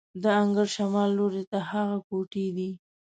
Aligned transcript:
د 0.21 0.23
انګړ 0.41 0.67
شمال 0.75 1.09
لوري 1.17 1.43
ته 1.51 1.59
هغه 1.71 1.97
کوټې 2.07 2.45
دي. 2.57 2.69